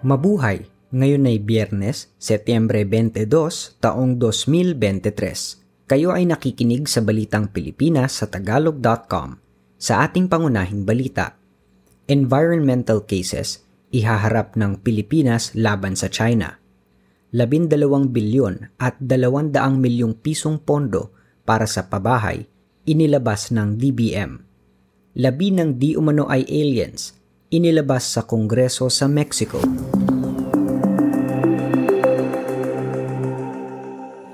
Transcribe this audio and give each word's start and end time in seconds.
Mabuhay! 0.00 0.64
Ngayon 0.96 1.28
ay 1.28 1.44
Biyernes, 1.44 2.08
Setyembre 2.16 2.88
22, 2.88 3.76
taong 3.84 4.16
2023. 4.16 5.12
Kayo 5.84 6.16
ay 6.16 6.24
nakikinig 6.24 6.88
sa 6.88 7.04
Balitang 7.04 7.52
Pilipinas 7.52 8.16
sa 8.16 8.32
Tagalog.com. 8.32 9.36
Sa 9.76 10.00
ating 10.00 10.32
pangunahing 10.32 10.88
balita, 10.88 11.36
Environmental 12.08 13.04
Cases, 13.04 13.60
ihaharap 13.92 14.56
ng 14.56 14.80
Pilipinas 14.80 15.52
laban 15.52 15.92
sa 15.92 16.08
China. 16.08 16.56
12 17.36 17.68
bilyon 18.08 18.72
at 18.80 18.96
200 19.04 19.52
milyong 19.76 20.16
pisong 20.16 20.64
pondo 20.64 21.12
para 21.44 21.68
sa 21.68 21.92
pabahay, 21.92 22.48
inilabas 22.88 23.52
ng 23.52 23.76
DBM. 23.76 24.32
Labi 25.20 25.52
ng 25.52 25.76
di 25.76 25.92
umano 25.92 26.24
ay 26.24 26.48
aliens, 26.48 27.19
inilabas 27.50 28.06
sa 28.06 28.22
Kongreso 28.24 28.86
sa 28.88 29.10
Mexico. 29.10 29.58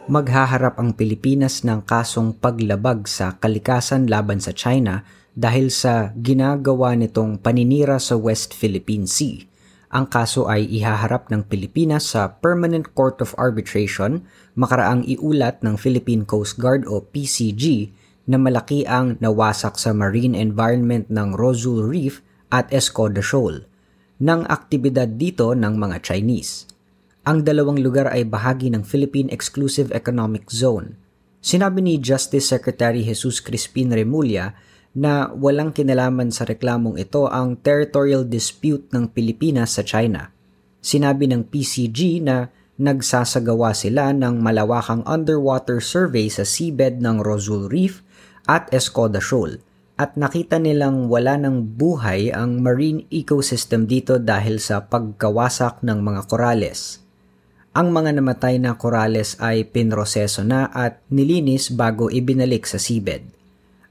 maghaharap 0.06 0.78
ang 0.78 0.94
Pilipinas 0.94 1.66
ng 1.66 1.82
kasong 1.82 2.38
paglabag 2.38 3.10
sa 3.10 3.36
kalikasan 3.36 4.06
laban 4.06 4.38
sa 4.38 4.54
China 4.54 5.02
dahil 5.34 5.68
sa 5.68 6.14
ginagawa 6.16 6.94
nitong 6.94 7.42
paninira 7.42 7.98
sa 7.98 8.14
West 8.14 8.54
Philippine 8.54 9.10
Sea. 9.10 9.44
Ang 9.92 10.06
kaso 10.06 10.46
ay 10.46 10.64
ihaharap 10.66 11.28
ng 11.30 11.46
Pilipinas 11.50 12.14
sa 12.14 12.38
Permanent 12.38 12.94
Court 12.94 13.18
of 13.20 13.34
Arbitration 13.36 14.24
makaraang 14.54 15.04
iulat 15.06 15.60
ng 15.66 15.74
Philippine 15.74 16.24
Coast 16.24 16.56
Guard 16.56 16.86
o 16.86 17.02
PCG 17.02 17.90
na 18.26 18.38
malaki 18.38 18.86
ang 18.86 19.18
nawasak 19.18 19.78
sa 19.78 19.92
marine 19.94 20.34
environment 20.34 21.06
ng 21.10 21.34
Rosul 21.34 21.86
Reef 21.86 22.22
at 22.50 22.70
Escoda 22.70 23.20
Shoal 23.22 23.66
ng 24.16 24.48
aktibidad 24.48 25.20
dito 25.20 25.52
ng 25.52 25.74
mga 25.76 26.00
Chinese. 26.00 26.64
Ang 27.26 27.42
dalawang 27.42 27.82
lugar 27.82 28.08
ay 28.08 28.24
bahagi 28.24 28.70
ng 28.70 28.86
Philippine 28.86 29.28
Exclusive 29.34 29.90
Economic 29.90 30.48
Zone. 30.48 30.94
Sinabi 31.42 31.82
ni 31.82 31.94
Justice 31.98 32.48
Secretary 32.48 33.02
Jesus 33.02 33.42
Crispin 33.42 33.90
Remulla 33.90 34.54
na 34.96 35.28
walang 35.36 35.76
kinalaman 35.76 36.32
sa 36.32 36.48
reklamong 36.48 36.96
ito 36.96 37.28
ang 37.28 37.60
territorial 37.60 38.24
dispute 38.24 38.88
ng 38.96 39.12
Pilipinas 39.12 39.76
sa 39.76 39.84
China. 39.84 40.32
Sinabi 40.80 41.28
ng 41.28 41.44
PCG 41.50 42.24
na 42.24 42.48
nagsasagawa 42.80 43.76
sila 43.76 44.16
ng 44.16 44.40
malawakang 44.40 45.04
underwater 45.04 45.84
survey 45.84 46.32
sa 46.32 46.48
seabed 46.48 47.04
ng 47.04 47.20
Rosul 47.20 47.68
Reef 47.68 48.00
at 48.48 48.70
Escoda 48.72 49.20
Shoal 49.20 49.60
at 49.96 50.12
nakita 50.20 50.60
nilang 50.60 51.08
wala 51.08 51.40
ng 51.40 51.80
buhay 51.80 52.28
ang 52.28 52.60
marine 52.60 53.08
ecosystem 53.08 53.88
dito 53.88 54.20
dahil 54.20 54.60
sa 54.60 54.84
pagkawasak 54.84 55.80
ng 55.80 56.04
mga 56.04 56.28
korales. 56.28 57.00
Ang 57.76 57.92
mga 57.92 58.20
namatay 58.20 58.56
na 58.56 58.76
korales 58.76 59.36
ay 59.40 59.68
pinroseso 59.68 60.44
na 60.44 60.68
at 60.72 61.00
nilinis 61.12 61.72
bago 61.72 62.08
ibinalik 62.08 62.64
sa 62.64 62.80
seabed. 62.80 63.24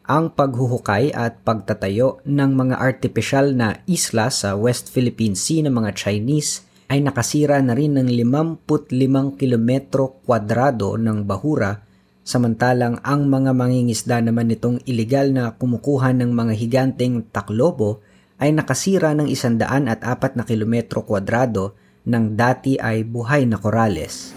Ang 0.05 0.33
paghuhukay 0.33 1.13
at 1.13 1.41
pagtatayo 1.41 2.21
ng 2.25 2.51
mga 2.53 2.77
artificial 2.77 3.57
na 3.57 3.81
isla 3.89 4.29
sa 4.29 4.53
West 4.53 4.93
Philippine 4.93 5.33
Sea 5.33 5.65
ng 5.65 5.73
mga 5.73 5.97
Chinese 5.97 6.65
ay 6.89 7.01
nakasira 7.01 7.57
na 7.65 7.73
rin 7.73 7.97
ng 7.97 8.09
55 8.09 9.41
kilometro 9.41 10.21
kwadrado 10.21 10.97
ng 10.97 11.25
bahura 11.25 11.84
samantalang 12.25 12.97
ang 13.05 13.29
mga 13.29 13.53
mangingisda 13.53 14.17
naman 14.17 14.49
nitong 14.49 14.81
ilegal 14.89 15.29
na 15.29 15.53
kumukuha 15.53 16.09
ng 16.17 16.33
mga 16.33 16.53
higanteng 16.57 17.21
taklobo 17.29 18.01
ay 18.41 18.49
nakasira 18.49 19.13
ng 19.13 19.29
104 19.29 20.33
na 20.33 20.43
kilometro 20.43 21.05
kwadrado 21.05 21.77
ng 22.09 22.33
dati 22.33 22.81
ay 22.81 23.05
buhay 23.05 23.45
na 23.45 23.61
korales. 23.61 24.33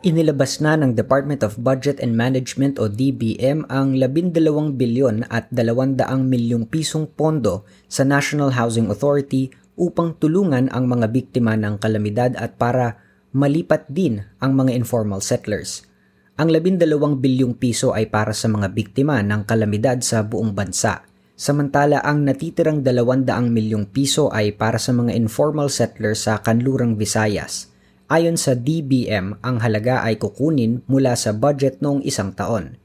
Inilabas 0.00 0.64
na 0.64 0.80
ng 0.80 0.96
Department 0.96 1.44
of 1.44 1.60
Budget 1.60 2.00
and 2.00 2.16
Management 2.16 2.80
o 2.80 2.88
DBM 2.88 3.68
ang 3.68 3.92
12 4.00 4.32
bilyon 4.72 5.28
at 5.28 5.52
200 5.52 6.00
milyong 6.24 6.64
pisong 6.72 7.04
pondo 7.04 7.68
sa 7.84 8.00
National 8.00 8.56
Housing 8.56 8.88
Authority 8.88 9.52
upang 9.80 10.20
tulungan 10.20 10.68
ang 10.68 10.84
mga 10.84 11.08
biktima 11.08 11.56
ng 11.56 11.80
kalamidad 11.80 12.36
at 12.36 12.60
para 12.60 13.00
malipat 13.32 13.88
din 13.88 14.20
ang 14.36 14.52
mga 14.52 14.76
informal 14.76 15.24
settlers. 15.24 15.88
Ang 16.36 16.52
12 16.52 16.76
bilyong 17.16 17.56
piso 17.56 17.96
ay 17.96 18.12
para 18.12 18.36
sa 18.36 18.52
mga 18.52 18.76
biktima 18.76 19.24
ng 19.24 19.48
kalamidad 19.48 20.04
sa 20.04 20.20
buong 20.20 20.52
bansa– 20.52 21.00
Samantala 21.40 22.04
ang 22.04 22.28
natitirang 22.28 22.84
200 22.84 23.24
milyong 23.48 23.88
piso 23.88 24.28
ay 24.28 24.52
para 24.52 24.76
sa 24.76 24.92
mga 24.92 25.16
informal 25.16 25.72
settlers 25.72 26.28
sa 26.28 26.44
Kanlurang 26.44 27.00
Visayas. 27.00 27.72
Ayon 28.12 28.36
sa 28.36 28.52
DBM, 28.52 29.40
ang 29.40 29.56
halaga 29.64 30.04
ay 30.04 30.20
kukunin 30.20 30.84
mula 30.84 31.16
sa 31.16 31.32
budget 31.32 31.80
noong 31.80 32.04
isang 32.04 32.36
taon. 32.36 32.76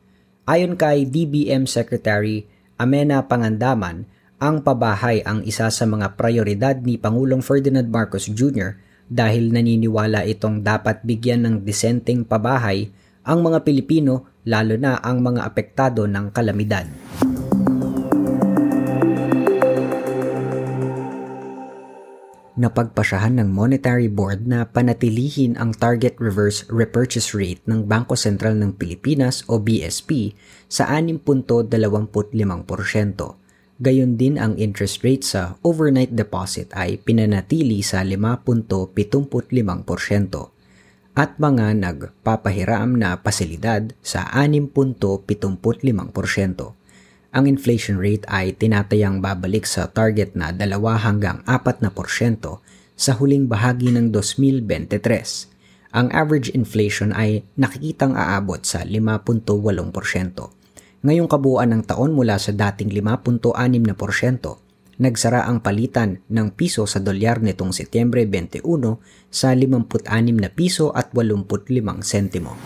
Ayon 0.48 0.80
kay 0.80 1.04
DBM 1.04 1.68
Secretary 1.68 2.48
Amena 2.80 3.28
Pangandaman, 3.28 4.08
ang 4.46 4.62
pabahay 4.62 5.26
ang 5.26 5.42
isa 5.42 5.74
sa 5.74 5.90
mga 5.90 6.14
prioridad 6.14 6.78
ni 6.78 7.02
Pangulong 7.02 7.42
Ferdinand 7.42 7.90
Marcos 7.90 8.30
Jr. 8.30 8.78
dahil 9.10 9.50
naniniwala 9.50 10.22
itong 10.30 10.62
dapat 10.62 11.02
bigyan 11.02 11.50
ng 11.50 11.56
disenteng 11.66 12.22
pabahay 12.22 12.94
ang 13.26 13.42
mga 13.42 13.66
Pilipino 13.66 14.30
lalo 14.46 14.78
na 14.78 15.02
ang 15.02 15.26
mga 15.26 15.50
apektado 15.50 16.06
ng 16.06 16.30
kalamidad. 16.30 16.86
napagpasyahan 22.56 23.36
ng 23.36 23.52
Monetary 23.52 24.08
Board 24.08 24.48
na 24.48 24.64
panatilihin 24.64 25.60
ang 25.60 25.76
target 25.76 26.16
reverse 26.24 26.64
repurchase 26.72 27.36
rate 27.36 27.60
ng 27.68 27.84
Bangko 27.84 28.16
Sentral 28.16 28.56
ng 28.56 28.80
Pilipinas 28.80 29.44
o 29.52 29.60
BSP 29.60 30.32
sa 30.72 30.88
6.25%. 30.88 33.45
Gayon 33.76 34.16
din 34.16 34.40
ang 34.40 34.56
interest 34.56 35.04
rate 35.04 35.28
sa 35.28 35.60
overnight 35.60 36.16
deposit 36.16 36.72
ay 36.76 37.00
pinanatili 37.04 37.84
sa 37.84 38.08
5.75% 38.08 38.72
at 41.16 41.40
mga 41.40 41.80
nagpapahiram 41.80 42.92
na 42.96 43.20
pasilidad 43.20 43.92
sa 44.00 44.32
6.75% 44.32 46.76
ang 47.36 47.52
inflation 47.52 48.00
rate 48.00 48.24
ay 48.32 48.56
tinatayang 48.56 49.20
babalik 49.20 49.68
sa 49.68 49.92
target 49.92 50.40
na 50.40 50.56
2 50.56 50.72
hanggang 51.04 51.44
4 51.44 51.84
na 51.84 51.92
porsyento 51.92 52.64
sa 52.96 53.12
huling 53.12 53.52
bahagi 53.52 53.92
ng 53.92 54.08
2023. 54.08 55.52
Ang 55.92 56.08
average 56.16 56.48
inflation 56.56 57.12
ay 57.12 57.44
nakikitang 57.60 58.16
aabot 58.16 58.64
sa 58.64 58.88
5.8%. 58.88 59.44
Ngayong 61.06 61.30
kabuuan 61.30 61.70
ng 61.70 61.84
taon 61.86 62.18
mula 62.18 62.42
sa 62.42 62.50
dating 62.50 62.90
5.6 62.90 63.54
na 63.86 63.94
porsyento, 63.94 64.58
nagsara 64.98 65.46
ang 65.46 65.62
palitan 65.62 66.26
ng 66.34 66.58
piso 66.58 66.90
sa 66.90 66.98
dolyar 66.98 67.46
nitong 67.46 67.70
Setyembre 67.70 68.26
21 68.26 68.66
sa 69.30 69.54
56 69.54 70.02
na 70.34 70.50
piso 70.50 70.90
at 70.98 71.14
85 71.14 72.02
sentimo. 72.02 72.58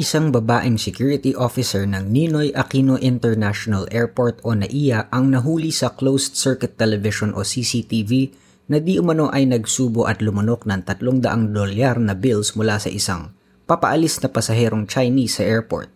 Isang 0.00 0.32
babaeng 0.32 0.80
security 0.80 1.36
officer 1.36 1.84
ng 1.84 2.08
Ninoy 2.08 2.56
Aquino 2.56 2.96
International 2.96 3.84
Airport 3.92 4.40
o 4.40 4.56
NAIA 4.56 5.12
ang 5.12 5.28
nahuli 5.28 5.68
sa 5.68 5.92
closed 5.92 6.32
circuit 6.32 6.80
television 6.80 7.36
o 7.36 7.44
CCTV 7.44 8.32
na 8.72 8.80
di 8.80 8.96
umano 8.96 9.28
ay 9.28 9.44
nagsubo 9.44 10.08
at 10.08 10.24
lumanok 10.24 10.64
ng 10.64 10.88
300 10.88 11.52
dolyar 11.52 12.00
na 12.00 12.16
bills 12.16 12.56
mula 12.56 12.80
sa 12.80 12.88
isang 12.88 13.36
papaalis 13.68 14.16
na 14.24 14.32
pasaherong 14.32 14.88
Chinese 14.88 15.36
sa 15.36 15.44
airport. 15.44 15.92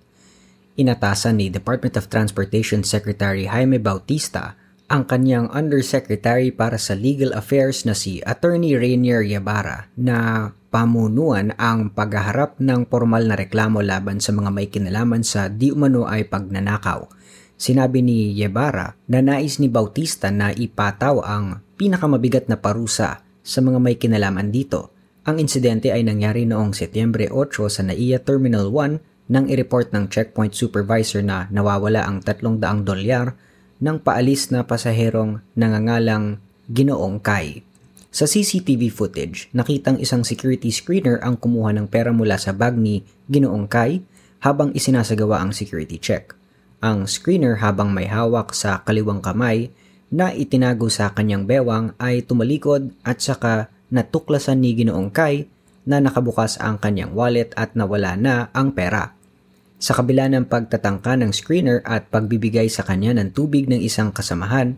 Inatasan 0.76 1.40
ni 1.40 1.48
Department 1.48 1.96
of 1.96 2.12
Transportation 2.12 2.84
Secretary 2.84 3.48
Jaime 3.48 3.80
Bautista 3.80 4.60
ang 4.86 5.08
kanyang 5.08 5.50
Undersecretary 5.50 6.52
para 6.52 6.76
sa 6.76 6.92
Legal 6.92 7.32
Affairs 7.32 7.88
na 7.88 7.96
si 7.96 8.20
Attorney 8.22 8.76
Rainier 8.76 9.24
Yabara 9.24 9.90
na 9.98 10.52
pamunuan 10.68 11.56
ang 11.58 11.90
paghaharap 11.90 12.60
ng 12.60 12.86
formal 12.86 13.24
na 13.24 13.34
reklamo 13.34 13.80
laban 13.80 14.20
sa 14.20 14.30
mga 14.36 14.50
may 14.52 14.68
kinalaman 14.68 15.24
sa 15.24 15.48
di 15.48 15.72
umano 15.72 16.04
ay 16.04 16.28
pagnanakaw. 16.28 17.08
Sinabi 17.56 18.04
ni 18.04 18.36
Yabara 18.36 18.94
na 19.08 19.24
nais 19.24 19.56
ni 19.58 19.72
Bautista 19.72 20.28
na 20.28 20.52
ipataw 20.52 21.24
ang 21.24 21.65
pinakamabigat 21.76 22.48
na 22.48 22.56
parusa 22.56 23.22
sa 23.46 23.58
mga 23.62 23.78
may 23.78 24.00
kinalaman 24.00 24.50
dito. 24.50 24.90
Ang 25.28 25.44
insidente 25.44 25.92
ay 25.92 26.02
nangyari 26.02 26.48
noong 26.48 26.72
Setyembre 26.72 27.28
8 27.28 27.68
sa 27.68 27.84
NAIA 27.84 28.18
Terminal 28.24 28.72
1 28.72 29.30
nang 29.30 29.46
i-report 29.50 29.90
ng 29.90 30.06
checkpoint 30.06 30.54
supervisor 30.54 31.20
na 31.20 31.50
nawawala 31.50 32.06
ang 32.06 32.22
300 32.22 32.62
dolyar 32.86 33.34
ng 33.82 33.96
paalis 34.00 34.48
na 34.54 34.64
pasaherong 34.64 35.42
nangangalang 35.58 36.40
Ginoong 36.70 37.20
Kai. 37.20 37.62
Sa 38.08 38.24
CCTV 38.24 38.88
footage, 38.88 39.52
nakitang 39.52 40.00
isang 40.00 40.24
security 40.24 40.72
screener 40.72 41.20
ang 41.20 41.36
kumuha 41.36 41.76
ng 41.76 41.86
pera 41.90 42.14
mula 42.14 42.40
sa 42.40 42.56
bag 42.56 42.78
ni 42.78 43.04
Ginoong 43.28 43.68
Kai 43.68 44.00
habang 44.40 44.72
isinasagawa 44.72 45.44
ang 45.44 45.52
security 45.52 46.00
check. 46.00 46.32
Ang 46.80 47.04
screener 47.04 47.60
habang 47.60 47.92
may 47.92 48.08
hawak 48.08 48.56
sa 48.56 48.80
kaliwang 48.86 49.20
kamay 49.20 49.68
na 50.10 50.30
itinago 50.30 50.86
sa 50.86 51.10
kanyang 51.10 51.44
bewang 51.44 51.94
ay 51.98 52.22
tumalikod 52.22 52.94
at 53.02 53.18
saka 53.18 53.70
natuklasan 53.90 54.62
ni 54.62 54.74
Ginoong 54.78 55.10
Kai 55.10 55.50
na 55.86 56.02
nakabukas 56.02 56.58
ang 56.58 56.82
kanyang 56.82 57.14
wallet 57.14 57.54
at 57.54 57.78
nawala 57.78 58.18
na 58.18 58.50
ang 58.50 58.74
pera. 58.74 59.14
Sa 59.76 59.92
kabila 59.92 60.26
ng 60.32 60.48
pagtatangka 60.48 61.20
ng 61.20 61.30
screener 61.30 61.84
at 61.84 62.08
pagbibigay 62.08 62.66
sa 62.66 62.82
kanya 62.82 63.14
ng 63.14 63.30
tubig 63.36 63.68
ng 63.68 63.78
isang 63.78 64.10
kasamahan, 64.10 64.74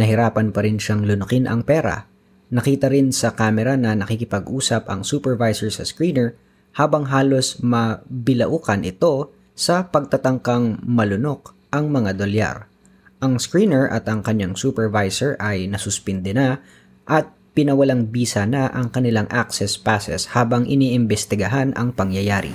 nahirapan 0.00 0.50
pa 0.50 0.64
rin 0.64 0.80
siyang 0.80 1.04
lunukin 1.04 1.44
ang 1.46 1.62
pera. 1.62 2.08
Nakita 2.48 2.88
rin 2.88 3.12
sa 3.12 3.36
kamera 3.36 3.76
na 3.76 3.92
nakikipag-usap 3.92 4.88
ang 4.88 5.04
supervisor 5.04 5.68
sa 5.68 5.84
screener 5.84 6.34
habang 6.74 7.04
halos 7.12 7.60
mabilaukan 7.60 8.88
ito 8.88 9.36
sa 9.52 9.84
pagtatangkang 9.84 10.80
malunok 10.86 11.52
ang 11.68 11.92
mga 11.92 12.16
dolyar. 12.16 12.56
Ang 13.18 13.42
screener 13.42 13.90
at 13.90 14.06
ang 14.06 14.22
kanyang 14.22 14.54
supervisor 14.54 15.34
ay 15.42 15.66
nasuspinde 15.66 16.30
na 16.30 16.62
at 17.02 17.34
pinawalang 17.50 18.14
bisa 18.14 18.46
na 18.46 18.70
ang 18.70 18.94
kanilang 18.94 19.26
access 19.34 19.74
passes 19.74 20.38
habang 20.38 20.62
iniimbestigahan 20.62 21.74
ang 21.74 21.90
pangyayari. 21.90 22.54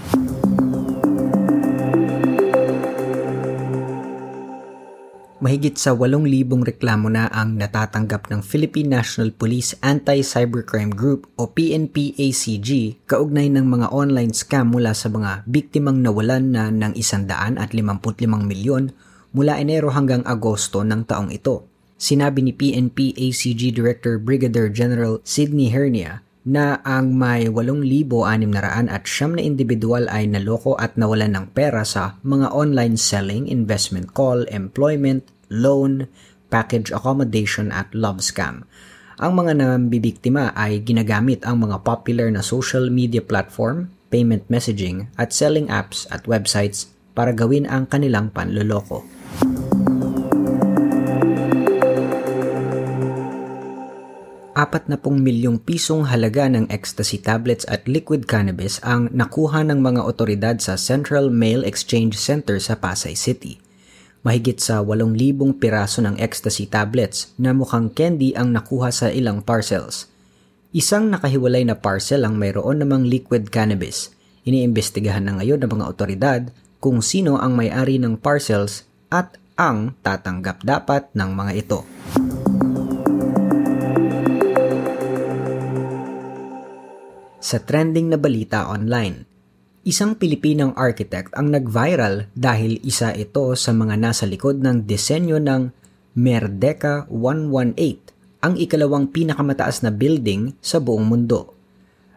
Mahigit 5.44 5.76
sa 5.76 5.92
8,000 5.92 6.32
reklamo 6.64 7.12
na 7.12 7.28
ang 7.28 7.60
natatanggap 7.60 8.32
ng 8.32 8.40
Philippine 8.40 8.96
National 8.96 9.36
Police 9.36 9.76
Anti-Cybercrime 9.84 10.96
Group 10.96 11.28
o 11.36 11.52
PNP-ACG 11.52 13.04
kaugnay 13.04 13.52
ng 13.52 13.68
mga 13.68 13.92
online 13.92 14.32
scam 14.32 14.72
mula 14.72 14.96
sa 14.96 15.12
mga 15.12 15.44
biktimang 15.44 16.00
nawalan 16.00 16.56
na 16.56 16.72
ng 16.72 16.96
155 16.96 17.60
milyon 18.24 18.96
mula 19.34 19.58
Enero 19.58 19.90
hanggang 19.90 20.22
Agosto 20.24 20.86
ng 20.86 21.04
taong 21.10 21.34
ito. 21.34 21.66
Sinabi 21.98 22.46
ni 22.46 22.54
PNP 22.54 23.18
ACG 23.18 23.74
Director 23.74 24.22
Brigadier 24.22 24.70
General 24.70 25.18
Sidney 25.26 25.74
Hernia 25.74 26.22
na 26.44 26.84
ang 26.84 27.16
may 27.16 27.48
8,600 27.48 28.92
at 28.92 29.04
siyam 29.08 29.40
na 29.40 29.42
individual 29.42 30.12
ay 30.12 30.28
naloko 30.28 30.76
at 30.76 31.00
nawalan 31.00 31.34
ng 31.34 31.46
pera 31.56 31.88
sa 31.88 32.20
mga 32.22 32.52
online 32.52 33.00
selling, 33.00 33.48
investment 33.48 34.12
call, 34.12 34.44
employment, 34.52 35.24
loan, 35.48 36.12
package 36.52 36.92
accommodation 36.92 37.72
at 37.72 37.88
love 37.96 38.20
scam. 38.20 38.68
Ang 39.24 39.40
mga 39.40 39.64
nambibiktima 39.64 40.52
ay 40.52 40.84
ginagamit 40.84 41.48
ang 41.48 41.64
mga 41.64 41.82
popular 41.88 42.28
na 42.28 42.44
social 42.44 42.92
media 42.92 43.24
platform, 43.24 43.88
payment 44.12 44.44
messaging 44.52 45.08
at 45.16 45.32
selling 45.32 45.72
apps 45.72 46.04
at 46.12 46.28
websites 46.28 46.92
para 47.16 47.32
gawin 47.32 47.64
ang 47.70 47.88
kanilang 47.88 48.30
panloloko. 48.36 49.06
Apat 54.54 54.86
na 54.86 55.02
pong 55.02 55.18
milyong 55.18 55.66
pisong 55.66 56.06
halaga 56.14 56.46
ng 56.46 56.70
ecstasy 56.70 57.18
tablets 57.18 57.66
at 57.66 57.90
liquid 57.90 58.30
cannabis 58.30 58.78
ang 58.86 59.10
nakuha 59.10 59.66
ng 59.66 59.82
mga 59.82 60.06
otoridad 60.06 60.56
sa 60.62 60.78
Central 60.78 61.34
Mail 61.34 61.66
Exchange 61.66 62.14
Center 62.14 62.62
sa 62.62 62.78
Pasay 62.78 63.18
City. 63.18 63.58
Mahigit 64.22 64.62
sa 64.62 64.86
8,000 64.86 65.58
piraso 65.58 66.06
ng 66.06 66.22
ecstasy 66.22 66.70
tablets 66.70 67.34
na 67.42 67.50
mukhang 67.52 67.90
candy 67.92 68.38
ang 68.38 68.54
nakuha 68.54 68.94
sa 68.94 69.10
ilang 69.10 69.42
parcels. 69.42 70.08
Isang 70.70 71.10
nakahiwalay 71.10 71.66
na 71.66 71.74
parcel 71.74 72.22
ang 72.22 72.38
mayroon 72.38 72.86
namang 72.86 73.10
liquid 73.10 73.50
cannabis. 73.50 74.14
Iniimbestigahan 74.46 75.26
na 75.26 75.42
ngayon 75.42 75.66
ng 75.66 75.72
mga 75.76 75.86
otoridad 75.90 76.42
kung 76.78 77.02
sino 77.02 77.42
ang 77.42 77.58
may-ari 77.58 77.98
ng 77.98 78.22
parcels 78.22 78.86
at 79.14 79.38
ang 79.54 79.94
tatanggap 80.02 80.66
dapat 80.66 81.14
ng 81.14 81.30
mga 81.38 81.52
ito. 81.54 81.80
Sa 87.38 87.62
trending 87.62 88.10
na 88.10 88.18
balita 88.18 88.66
online, 88.66 89.30
isang 89.86 90.18
Pilipinang 90.18 90.74
architect 90.74 91.30
ang 91.38 91.54
nag-viral 91.54 92.34
dahil 92.34 92.82
isa 92.82 93.14
ito 93.14 93.54
sa 93.54 93.70
mga 93.70 93.94
nasa 94.02 94.26
likod 94.26 94.58
ng 94.58 94.90
disenyo 94.90 95.38
ng 95.38 95.70
Merdeka 96.18 97.06
118, 97.14 98.42
ang 98.42 98.58
ikalawang 98.58 99.14
pinakamataas 99.14 99.86
na 99.86 99.94
building 99.94 100.58
sa 100.58 100.82
buong 100.82 101.06
mundo. 101.06 101.54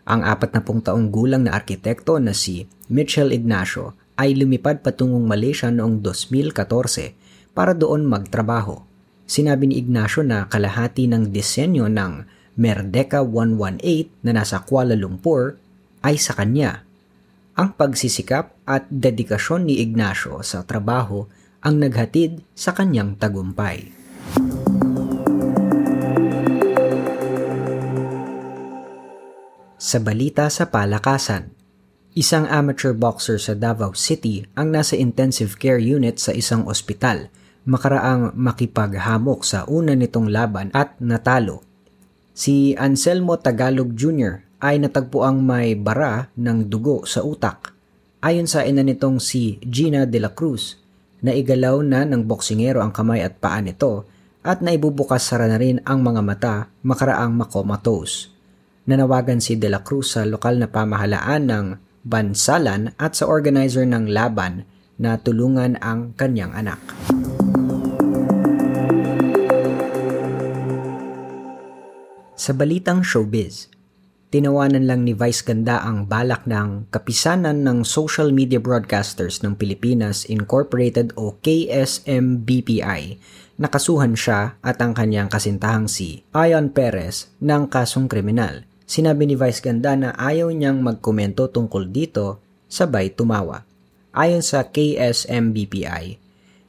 Ang 0.08 0.24
apat 0.24 0.56
na 0.56 0.62
pung 0.64 0.80
taong 0.80 1.12
gulang 1.12 1.44
na 1.44 1.52
arkitekto 1.52 2.16
na 2.22 2.32
si 2.32 2.64
Mitchell 2.88 3.34
Ignacio 3.34 4.05
ay 4.16 4.32
lumipad 4.32 4.80
patungong 4.80 5.28
Malaysia 5.28 5.68
noong 5.68 6.00
2014 6.00 7.52
para 7.52 7.76
doon 7.76 8.08
magtrabaho. 8.08 8.84
Sinabi 9.28 9.68
ni 9.68 9.80
Ignacio 9.80 10.24
na 10.24 10.48
kalahati 10.48 11.08
ng 11.08 11.28
disenyo 11.28 11.88
ng 11.88 12.24
Merdeka 12.56 13.20
118 13.20 14.24
na 14.24 14.32
nasa 14.40 14.64
Kuala 14.64 14.96
Lumpur 14.96 15.60
ay 16.00 16.16
sa 16.16 16.32
kanya. 16.32 16.84
Ang 17.56 17.72
pagsisikap 17.76 18.52
at 18.68 18.88
dedikasyon 18.88 19.68
ni 19.68 19.80
Ignacio 19.80 20.40
sa 20.44 20.64
trabaho 20.64 21.28
ang 21.64 21.80
naghatid 21.80 22.44
sa 22.52 22.76
kanyang 22.76 23.16
tagumpay. 23.16 23.92
Sa 29.76 29.98
balita 30.02 30.48
sa 30.52 30.68
palakasan, 30.68 31.55
isang 32.16 32.48
amateur 32.48 32.96
boxer 32.96 33.36
sa 33.36 33.52
Davao 33.52 33.92
City 33.92 34.40
ang 34.56 34.72
nasa 34.72 34.96
intensive 34.96 35.60
care 35.60 35.76
unit 35.76 36.16
sa 36.16 36.32
isang 36.32 36.64
ospital 36.64 37.28
makaraang 37.68 38.32
makipaghamok 38.32 39.44
sa 39.44 39.68
una 39.68 39.92
nitong 39.92 40.32
laban 40.32 40.72
at 40.72 40.96
natalo. 40.96 41.60
Si 42.32 42.72
Anselmo 42.72 43.36
Tagalog 43.36 43.92
Jr. 43.92 44.40
ay 44.64 44.80
natagpuang 44.80 45.44
may 45.44 45.76
bara 45.76 46.32
ng 46.40 46.64
dugo 46.72 47.04
sa 47.04 47.20
utak. 47.20 47.76
Ayon 48.24 48.48
sa 48.48 48.64
ina 48.64 48.80
nitong 48.80 49.20
si 49.20 49.60
Gina 49.60 50.08
de 50.08 50.16
la 50.16 50.32
Cruz, 50.32 50.80
naigalaw 51.20 51.84
na 51.84 52.08
ng 52.08 52.24
boksingero 52.24 52.80
ang 52.80 52.96
kamay 52.96 53.20
at 53.20 53.36
paa 53.36 53.60
nito 53.60 54.08
at 54.40 54.64
naibubukas 54.64 55.20
sara 55.20 55.44
na 55.52 55.60
rin 55.60 55.84
ang 55.84 56.00
mga 56.00 56.22
mata 56.24 56.54
makaraang 56.80 57.36
makomatose. 57.36 58.32
Nanawagan 58.88 59.44
si 59.44 59.60
De 59.60 59.68
La 59.68 59.84
Cruz 59.84 60.16
sa 60.16 60.24
lokal 60.24 60.56
na 60.62 60.70
pamahalaan 60.70 61.44
ng 61.44 61.66
Bansalan 62.06 62.94
at 63.02 63.18
sa 63.18 63.26
organizer 63.26 63.82
ng 63.82 64.06
laban 64.06 64.62
na 64.94 65.18
tulungan 65.18 65.74
ang 65.82 66.14
kanyang 66.14 66.54
anak. 66.54 66.78
Sa 72.38 72.54
balitang 72.54 73.02
showbiz, 73.02 73.66
tinawanan 74.30 74.86
lang 74.86 75.02
ni 75.02 75.18
Vice 75.18 75.42
Ganda 75.42 75.82
ang 75.82 76.06
balak 76.06 76.46
ng 76.46 76.86
Kapisanan 76.94 77.66
ng 77.66 77.82
Social 77.82 78.30
Media 78.30 78.62
Broadcasters 78.62 79.42
ng 79.42 79.58
Pilipinas 79.58 80.22
Incorporated 80.30 81.10
o 81.18 81.34
KSMBPI. 81.42 83.18
Nakasuhan 83.58 84.14
siya 84.14 84.62
at 84.62 84.78
ang 84.78 84.94
kanyang 84.94 85.26
kasintahang 85.26 85.90
si 85.90 86.22
Ayon 86.30 86.70
Perez 86.70 87.34
ng 87.42 87.66
kasong 87.66 88.06
kriminal. 88.06 88.62
Sinabi 88.86 89.26
ni 89.26 89.34
Vice 89.34 89.60
Ganda 89.60 89.98
na 89.98 90.14
ayaw 90.14 90.48
niyang 90.54 90.78
magkomento 90.80 91.50
tungkol 91.50 91.90
dito, 91.90 92.38
sabay 92.70 93.10
tumawa. 93.10 93.66
Ayon 94.14 94.40
sa 94.40 94.64
KSMBPI, 94.70 96.22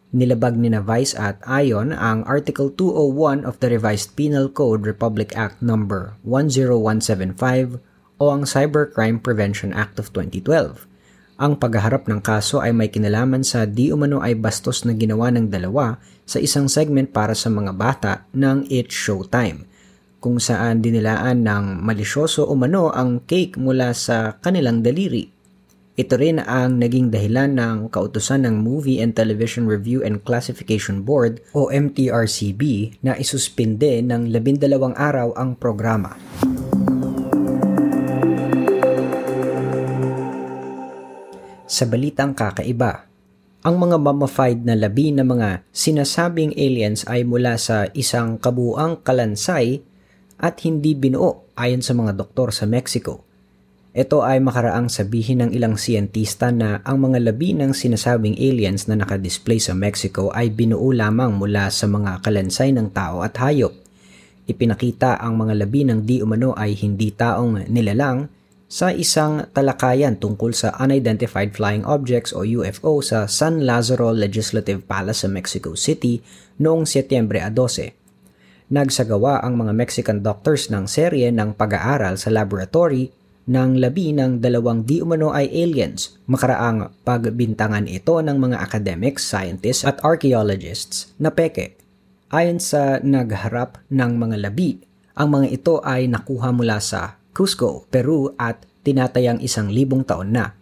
Nilabag 0.07 0.55
ni 0.55 0.71
na 0.71 0.79
Vice 0.79 1.19
at 1.19 1.43
Ayon 1.43 1.91
ang 1.91 2.23
Article 2.23 2.71
201 2.71 3.43
of 3.43 3.59
the 3.59 3.67
Revised 3.67 4.15
Penal 4.15 4.47
Code 4.47 4.87
Republic 4.87 5.35
Act 5.35 5.59
No. 5.59 5.75
10175 6.23 7.83
o 8.15 8.23
ang 8.31 8.47
Cybercrime 8.47 9.19
Prevention 9.19 9.75
Act 9.75 9.99
of 9.99 10.15
2012. 10.15 10.87
Ang 11.37 11.59
paghaharap 11.59 12.07
ng 12.07 12.23
kaso 12.23 12.63
ay 12.63 12.71
may 12.71 12.87
kinalaman 12.87 13.43
sa 13.43 13.67
di 13.67 13.91
umano 13.91 14.23
ay 14.23 14.33
bastos 14.33 14.87
na 14.87 14.95
ginawa 14.95 15.27
ng 15.29 15.51
dalawa 15.51 15.99
sa 16.23 16.39
isang 16.39 16.71
segment 16.71 17.11
para 17.11 17.35
sa 17.35 17.51
mga 17.51 17.75
bata 17.75 18.23
ng 18.31 18.63
It's 18.71 18.95
Showtime, 18.95 19.67
kung 20.17 20.41
saan 20.41 20.81
dinilaan 20.81 21.45
ng 21.45 21.65
malisyoso 21.85 22.49
umano 22.49 22.89
ang 22.93 23.23
cake 23.25 23.57
mula 23.57 23.93
sa 23.93 24.37
kanilang 24.41 24.81
daliri 24.81 25.37
ito 25.97 26.13
rin 26.13 26.37
ang 26.37 26.77
naging 26.77 27.09
dahilan 27.09 27.57
ng 27.57 27.89
kautusan 27.89 28.45
ng 28.45 28.61
Movie 28.61 29.01
and 29.01 29.17
Television 29.17 29.65
Review 29.65 30.05
and 30.05 30.21
Classification 30.21 31.01
Board 31.01 31.41
o 31.57 31.73
MTRCB 31.73 32.93
na 33.01 33.17
isuspinde 33.17 34.05
ng 34.05 34.29
labindalawang 34.29 34.93
araw 34.93 35.33
ang 35.33 35.57
programa. 35.57 36.13
Sa 41.65 41.89
balitang 41.89 42.37
kakaiba, 42.37 43.09
ang 43.65 43.81
mga 43.81 43.97
mummified 43.97 44.69
na 44.69 44.77
labi 44.77 45.09
ng 45.09 45.25
mga 45.25 45.65
sinasabing 45.73 46.53
aliens 46.61 47.09
ay 47.09 47.25
mula 47.25 47.57
sa 47.57 47.89
isang 47.97 48.37
kabuang 48.37 49.01
kalansay 49.01 49.81
at 50.37 50.61
hindi 50.63 50.93
binuo 50.93 51.49
ayon 51.57 51.81
sa 51.81 51.97
mga 51.97 52.17
doktor 52.17 52.53
sa 52.53 52.65
Mexico– 52.69 53.21
Ito 53.97 54.21
ay 54.21 54.37
makaraang 54.45 54.93
sabihin 54.93 55.41
ng 55.41 55.57
ilang 55.57 55.73
siyentista 55.73 56.53
na 56.53 56.85
ang 56.85 57.01
mga 57.01 57.17
labi 57.17 57.57
ng 57.57 57.73
sinasabing 57.73 58.37
aliens 58.37 58.85
na 58.85 58.93
nakadisplay 58.93 59.57
sa 59.57 59.73
Mexico 59.73 60.29
ay 60.29 60.53
binuo 60.53 60.93
lamang 60.93 61.33
mula 61.33 61.73
sa 61.73 61.89
mga 61.89 62.21
kalansay 62.21 62.69
ng 62.77 62.93
tao 62.93 63.25
at 63.25 63.33
hayop. 63.41 63.73
Ipinakita 64.45 65.17
ang 65.17 65.41
mga 65.41 65.65
labi 65.65 65.81
ng 65.81 66.05
di 66.05 66.21
umano 66.21 66.53
ay 66.53 66.77
hindi 66.77 67.09
taong 67.09 67.65
nilalang 67.73 68.29
sa 68.69 68.93
isang 68.93 69.49
talakayan 69.49 70.21
tungkol 70.21 70.53
sa 70.53 70.77
Unidentified 70.77 71.57
Flying 71.57 71.81
Objects 71.81 72.37
o 72.37 72.45
UFO 72.45 73.01
sa 73.01 73.25
San 73.25 73.65
Lazaro 73.65 74.13
Legislative 74.13 74.85
Palace 74.85 75.25
sa 75.25 75.27
Mexico 75.33 75.73
City 75.73 76.21
noong 76.61 76.85
Setyembre 76.85 77.41
12. 77.49 78.06
Nagsagawa 78.67 79.47
ang 79.47 79.55
mga 79.55 79.71
Mexican 79.71 80.19
doctors 80.19 80.67
ng 80.67 80.91
serye 80.91 81.31
ng 81.31 81.55
pag-aaral 81.55 82.19
sa 82.19 82.27
laboratory 82.27 83.07
ng 83.47 83.79
labi 83.79 84.11
ng 84.11 84.43
dalawang 84.43 84.83
di 84.83 84.99
umano 84.99 85.31
ay 85.31 85.47
aliens. 85.47 86.19
Makaraang 86.27 86.91
pagbintangan 87.07 87.87
ito 87.87 88.19
ng 88.19 88.35
mga 88.35 88.59
academics, 88.59 89.23
scientists 89.23 89.87
at 89.87 90.03
archaeologists 90.03 91.15
na 91.15 91.31
peke. 91.31 91.79
Ayon 92.27 92.59
sa 92.59 92.99
nagharap 92.99 93.79
ng 93.87 94.11
mga 94.19 94.35
labi, 94.51 94.83
ang 95.15 95.31
mga 95.31 95.47
ito 95.47 95.79
ay 95.87 96.11
nakuha 96.11 96.51
mula 96.51 96.83
sa 96.83 97.15
Cusco, 97.31 97.87
Peru 97.87 98.35
at 98.35 98.67
tinatayang 98.83 99.39
isang 99.39 99.71
libong 99.71 100.03
taon 100.03 100.35
na. 100.35 100.59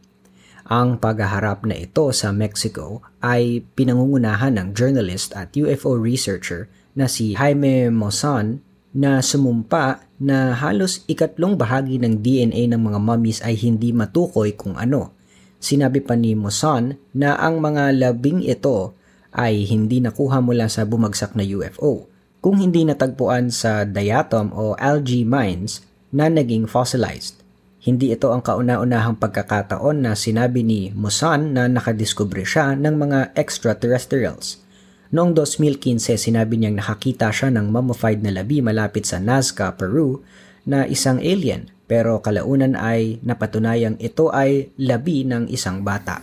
Ang 0.69 1.01
paghaharap 1.01 1.65
na 1.65 1.73
ito 1.73 2.13
sa 2.13 2.29
Mexico 2.29 3.01
ay 3.25 3.65
pinangungunahan 3.73 4.53
ng 4.61 4.77
journalist 4.77 5.33
at 5.33 5.57
UFO 5.57 5.97
researcher 5.97 6.69
na 6.95 7.11
si 7.11 7.35
Jaime 7.35 7.91
Mozan 7.91 8.63
na 8.95 9.19
sumumpa 9.19 10.07
na 10.23 10.55
halos 10.55 11.03
ikatlong 11.11 11.59
bahagi 11.59 11.99
ng 11.99 12.23
DNA 12.23 12.71
ng 12.71 12.79
mga 12.79 12.99
mummies 13.03 13.43
ay 13.43 13.59
hindi 13.59 13.91
matukoy 13.91 14.55
kung 14.55 14.79
ano. 14.79 15.11
Sinabi 15.59 15.99
pa 15.99 16.15
ni 16.15 16.31
Mosan 16.31 16.95
na 17.11 17.35
ang 17.35 17.59
mga 17.59 17.91
labing 17.91 18.47
ito 18.47 18.95
ay 19.35 19.67
hindi 19.67 19.99
nakuha 19.99 20.39
mula 20.39 20.71
sa 20.71 20.87
bumagsak 20.87 21.35
na 21.35 21.43
UFO, 21.43 22.07
kung 22.39 22.55
hindi 22.55 22.87
natagpuan 22.87 23.51
sa 23.51 23.83
diatom 23.83 24.55
o 24.55 24.79
algae 24.79 25.27
mines 25.27 25.83
na 26.15 26.31
naging 26.31 26.63
fossilized. 26.63 27.43
Hindi 27.83 28.15
ito 28.15 28.31
ang 28.31 28.39
kauna-unahang 28.39 29.19
pagkakataon 29.19 30.07
na 30.07 30.15
sinabi 30.15 30.63
ni 30.63 30.95
Mosan 30.95 31.51
na 31.51 31.67
nakadiskubre 31.67 32.47
siya 32.47 32.79
ng 32.79 32.95
mga 32.95 33.19
extraterrestrials– 33.35 34.63
Noong 35.15 35.31
2015, 35.31 36.19
sinabi 36.19 36.59
niyang 36.59 36.75
nakakita 36.75 37.31
siya 37.31 37.47
ng 37.47 37.71
mummified 37.71 38.19
na 38.19 38.35
labi 38.35 38.59
malapit 38.59 39.07
sa 39.07 39.15
Nazca, 39.15 39.71
Peru, 39.71 40.27
na 40.67 40.83
isang 40.83 41.23
alien 41.23 41.71
pero 41.87 42.19
kalaunan 42.19 42.75
ay 42.75 43.23
napatunayang 43.23 43.95
ito 44.03 44.27
ay 44.35 44.75
labi 44.75 45.23
ng 45.23 45.47
isang 45.47 45.87
bata. 45.87 46.19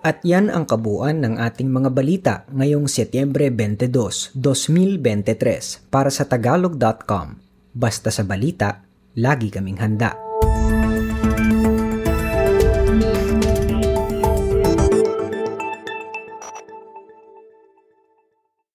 At 0.00 0.24
yan 0.24 0.48
ang 0.48 0.64
kabuuan 0.64 1.20
ng 1.20 1.36
ating 1.36 1.68
mga 1.68 1.90
balita 1.92 2.34
ngayong 2.48 2.88
Setyembre 2.88 3.52
22, 3.52 4.36
2023 4.40 5.92
para 5.92 6.08
sa 6.08 6.24
tagalog.com. 6.24 7.40
Basta 7.76 8.08
sa 8.08 8.24
balita, 8.24 8.88
lagi 9.20 9.52
kaming 9.52 9.80
handa. 9.84 10.23